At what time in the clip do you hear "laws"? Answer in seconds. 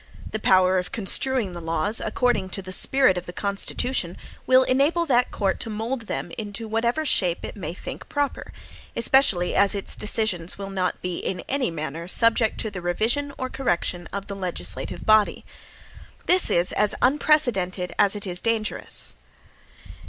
1.61-1.99